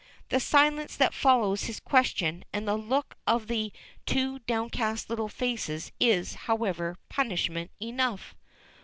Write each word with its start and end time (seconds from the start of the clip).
The 0.29 0.39
silence 0.39 0.95
that 0.95 1.13
follows 1.13 1.65
his 1.65 1.79
question 1.79 2.43
and 2.51 2.67
the 2.67 2.75
look 2.75 3.17
of 3.27 3.45
the 3.45 3.71
two 4.07 4.39
downcast 4.47 5.11
little 5.11 5.29
faces 5.29 5.91
is, 5.99 6.33
however, 6.49 6.97
punishment 7.09 7.69
enough. 7.79 8.33